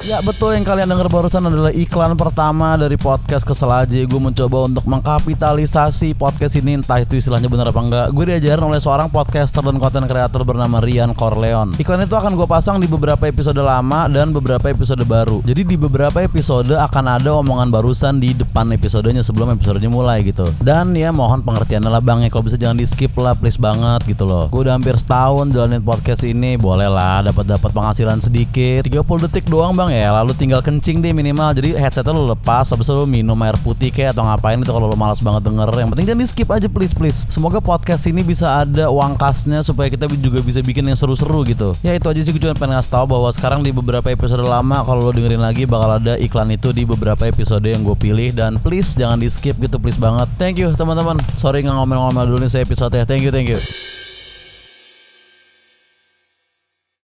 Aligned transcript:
Ya 0.00 0.16
betul 0.24 0.56
yang 0.56 0.64
kalian 0.64 0.88
dengar 0.88 1.12
barusan 1.12 1.44
adalah 1.44 1.68
iklan 1.76 2.16
pertama 2.16 2.72
dari 2.80 2.96
podcast 2.96 3.44
Kesel 3.44 3.68
aja. 3.68 4.00
Gue 4.08 4.16
mencoba 4.16 4.64
untuk 4.64 4.88
mengkapitalisasi 4.88 6.16
podcast 6.16 6.56
ini 6.56 6.80
Entah 6.80 7.04
itu 7.04 7.20
istilahnya 7.20 7.52
benar 7.52 7.68
apa 7.68 7.84
enggak. 7.84 8.06
Gue 8.16 8.32
diajarin 8.32 8.64
oleh 8.64 8.80
seorang 8.80 9.12
podcaster 9.12 9.60
dan 9.60 9.76
content 9.76 10.08
creator 10.08 10.40
bernama 10.40 10.80
Rian 10.80 11.12
Corleon 11.12 11.76
Iklan 11.76 12.08
itu 12.08 12.16
akan 12.16 12.32
gue 12.32 12.48
pasang 12.48 12.80
di 12.80 12.88
beberapa 12.88 13.28
episode 13.28 13.60
lama 13.60 14.08
dan 14.08 14.32
beberapa 14.32 14.72
episode 14.72 15.04
baru. 15.04 15.44
Jadi 15.44 15.68
di 15.68 15.76
beberapa 15.76 16.24
episode 16.24 16.72
akan 16.72 17.20
ada 17.20 17.36
omongan 17.36 17.68
barusan 17.68 18.24
di 18.24 18.32
depan 18.32 18.72
episodenya 18.72 19.20
sebelum 19.20 19.52
episodenya 19.52 19.92
mulai 19.92 20.24
gitu. 20.24 20.48
Dan 20.64 20.96
ya 20.96 21.12
mohon 21.12 21.44
pengertiannya 21.44 21.92
lah 21.92 22.00
bang 22.00 22.24
ya. 22.24 22.32
Kalau 22.32 22.48
bisa 22.48 22.56
jangan 22.56 22.80
di 22.80 22.88
skip 22.88 23.12
lah 23.20 23.36
please 23.36 23.60
banget 23.60 24.00
gitu 24.08 24.24
loh. 24.24 24.48
Gue 24.48 24.64
udah 24.64 24.80
hampir 24.80 24.96
setahun 24.96 25.52
jalanin 25.52 25.84
podcast 25.84 26.24
ini. 26.24 26.56
Boleh 26.56 26.88
lah 26.88 27.20
dapat 27.20 27.44
dapat 27.44 27.68
penghasilan 27.68 28.24
sedikit. 28.24 28.88
30 28.88 29.28
detik 29.28 29.44
doang 29.44 29.76
bang 29.76 29.89
ya 29.92 30.14
lalu 30.14 30.32
tinggal 30.38 30.62
kencing 30.62 31.02
deh 31.02 31.10
minimal. 31.10 31.50
Jadi 31.52 31.74
headsetnya 31.74 32.14
lo 32.14 32.30
lepas 32.30 32.70
habis 32.70 32.86
itu 32.86 32.94
lo 32.94 33.04
minum 33.04 33.36
air 33.42 33.58
putih 33.60 33.90
kayak 33.90 34.14
atau 34.14 34.22
ngapain 34.24 34.56
itu 34.56 34.70
kalau 34.70 34.86
lo 34.86 34.96
malas 34.96 35.18
banget 35.18 35.50
denger. 35.50 35.68
Yang 35.74 35.90
penting 35.92 36.06
jangan 36.06 36.20
di 36.22 36.28
skip 36.30 36.48
aja 36.48 36.68
please 36.70 36.94
please. 36.94 37.26
Semoga 37.28 37.58
podcast 37.58 38.06
ini 38.06 38.22
bisa 38.22 38.62
ada 38.62 38.88
uang 38.88 39.18
kasnya 39.18 39.60
supaya 39.66 39.90
kita 39.90 40.08
juga 40.16 40.40
bisa 40.40 40.62
bikin 40.62 40.86
yang 40.88 40.98
seru-seru 40.98 41.42
gitu. 41.44 41.76
Ya 41.84 41.92
itu 41.92 42.06
aja 42.08 42.20
sih 42.22 42.30
gue 42.30 42.40
cuma 42.40 42.56
pengen 42.56 42.78
ngasih 42.78 42.92
tau 42.94 43.04
bahwa 43.04 43.28
sekarang 43.34 43.60
di 43.60 43.74
beberapa 43.74 44.08
episode 44.08 44.46
lama 44.46 44.80
kalau 44.86 45.06
lo 45.06 45.12
dengerin 45.12 45.42
lagi 45.42 45.68
bakal 45.68 45.98
ada 45.98 46.16
iklan 46.16 46.48
itu 46.54 46.72
di 46.72 46.88
beberapa 46.88 47.26
episode 47.28 47.66
yang 47.66 47.84
gue 47.84 47.96
pilih. 47.98 48.32
Dan 48.32 48.56
please 48.62 48.96
jangan 48.96 49.20
di 49.20 49.28
skip 49.28 49.58
gitu 49.58 49.76
please 49.76 50.00
banget. 50.00 50.30
Thank 50.40 50.62
you 50.62 50.72
teman-teman. 50.72 51.18
Sorry 51.36 51.60
nggak 51.60 51.76
ngomel-ngomel 51.76 52.24
dulu 52.30 52.46
nih 52.46 52.50
saya 52.50 52.62
episode 52.64 52.94
ya 52.94 53.04
thank 53.04 53.26
you 53.26 53.32
thank 53.34 53.50
you 53.50 53.99